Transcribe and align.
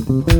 Thank 0.00 0.30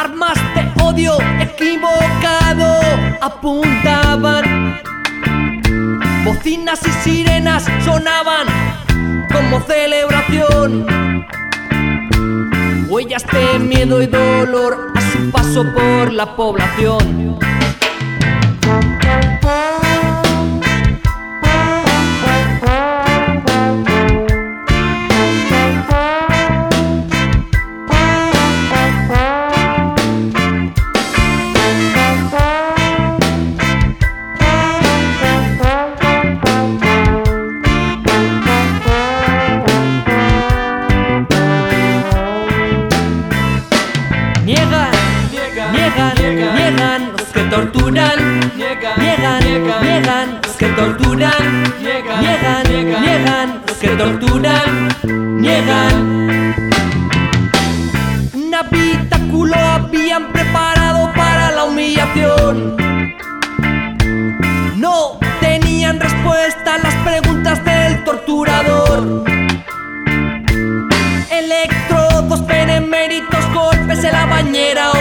Armas 0.00 0.38
de 0.54 0.82
odio 0.82 1.18
equivocado 1.40 2.80
apuntaban. 3.20 4.80
Bocinas 6.24 6.80
y 6.86 6.90
sirenas 7.04 7.66
sonaban 7.84 8.46
como 9.30 9.60
celebración. 9.60 10.86
Huellas 12.88 13.26
de 13.30 13.58
miedo 13.58 14.00
y 14.00 14.06
dolor 14.06 14.90
a 14.96 15.00
su 15.12 15.30
paso 15.30 15.66
por 15.74 16.14
la 16.14 16.34
población. 16.34 17.38
Torturan. 47.90 48.40
Niegan, 48.56 49.40
niegan 49.82 50.40
que 50.58 50.66
torturan. 50.68 51.62
Niegan, 51.80 53.02
niegan 53.02 53.62
que 53.80 53.88
torturan. 53.88 54.88
Niegan. 55.40 56.54
Un 58.34 58.54
habitáculo 58.54 59.56
habían 59.56 60.32
preparado 60.32 61.12
para 61.14 61.50
la 61.50 61.64
humillación. 61.64 62.76
No 64.76 65.18
tenían 65.40 65.98
respuesta 65.98 66.74
a 66.74 66.78
las 66.78 66.94
preguntas 66.96 67.64
del 67.64 68.04
torturador. 68.04 69.24
Electrodos, 71.30 72.46
beneméritos, 72.46 73.44
golpes 73.52 74.04
en 74.04 74.12
la 74.12 74.26
bañera 74.26 74.92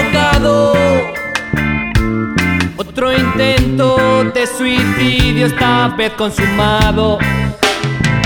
intento 3.40 4.26
de 4.34 4.46
suicidio 4.46 5.48
esta 5.48 5.88
vez 5.98 6.12
consumado. 6.14 7.18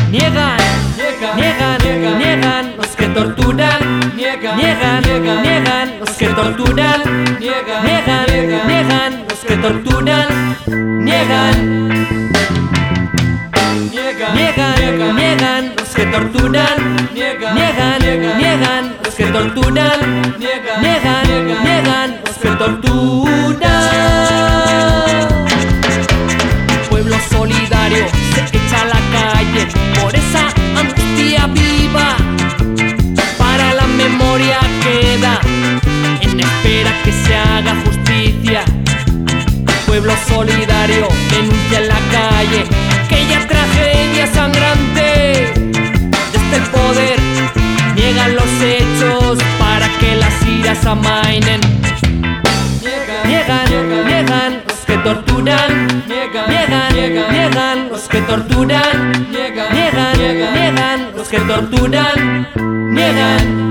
Niegan, 0.10 0.58
niegan, 1.36 2.18
niegan 2.18 2.74
los 2.78 2.88
que 2.88 3.08
torturan. 3.10 4.00
Niegan, 4.16 4.58
niegan 4.58 6.00
los 6.00 6.10
que 6.12 6.28
torturan. 6.30 7.02
Niegan, 7.40 8.26
niegan 8.68 9.26
los 9.30 9.40
que 9.40 9.56
torturan. 9.58 10.28
Niegan. 11.06 11.90
Niegan, 14.34 15.16
niegan 15.16 15.74
los 15.78 15.90
que 15.90 16.06
torturan. 16.08 17.10
Niegan, 17.14 17.56
niegan 17.56 18.96
los 19.04 19.14
que 19.14 19.26
torturan. 19.26 20.34
Niegan, 20.40 20.82
niegan 20.82 22.20
los 22.26 22.36
que 22.36 22.50
torturan. 22.58 23.33
Pueblo 40.04 40.22
solidario 40.28 41.08
denuncia 41.32 41.80
en 41.80 41.88
la 41.88 42.00
calle 42.12 42.66
aquella 43.06 43.48
tragedia 43.48 44.28
sangrante. 44.28 45.54
Desde 46.34 46.56
el 46.58 46.64
poder 46.72 47.20
niegan 47.96 48.36
los 48.36 48.52
hechos 48.62 49.40
para 49.58 49.88
que 50.02 50.16
las 50.18 50.46
iras 50.46 50.86
amainen. 50.86 51.62
Niegan, 53.26 54.06
niegan 54.06 54.64
los 54.68 54.80
que 54.86 54.98
torturan. 54.98 56.04
Niegan, 56.06 56.94
niegan 57.32 57.90
los 57.90 58.02
que 58.10 58.22
torturan. 58.24 59.30
Niegan, 59.32 60.54
niegan 60.54 61.12
los 61.16 61.30
que 61.30 61.40
torturan. 61.40 62.50
Niegan. 62.94 63.63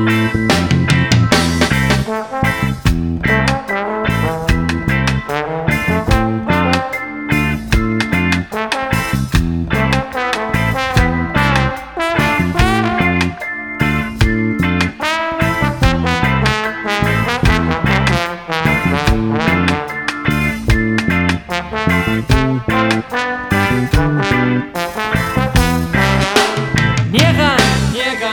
Niegan, 27.11 27.57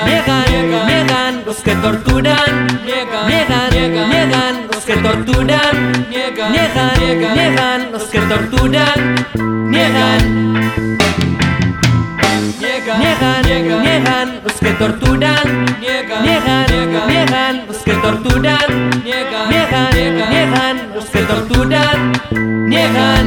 niegan, 0.05 0.87
niegan 0.87 1.45
los 1.45 1.57
que 1.57 1.75
torturan. 1.75 2.67
Niegan, 2.85 3.27
niegan 3.29 4.67
los 4.67 4.83
que 4.83 4.95
torturan. 4.97 6.05
Niegan, 6.09 6.53
niegan 6.53 7.91
los 7.93 8.03
que 8.03 8.19
torturan. 8.19 9.15
Niegan. 9.71 10.49
Niegan, 12.99 13.83
niegan 13.83 14.41
los 14.43 14.53
que 14.53 14.71
torturan. 14.73 15.65
Niegan, 15.79 16.23
niegan 16.23 17.67
los 17.67 17.77
que 17.77 17.93
torturan. 17.93 19.01
Niegan, 19.03 19.49
niegan 19.49 20.38
los 21.29 21.41
que 21.43 21.53
torturan. 21.53 22.11
Niegan. 22.67 23.18